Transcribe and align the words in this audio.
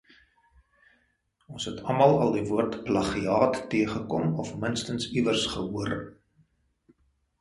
Ons 1.55 1.67
het 1.71 1.83
almal 1.91 2.17
al 2.23 2.33
die 2.37 2.41
woord 2.49 2.79
'plagiaat' 2.87 3.61
teëgekom 3.75 4.33
of 4.45 4.53
minstens 4.67 5.09
iewers 5.21 5.49
gehoor. 5.57 5.95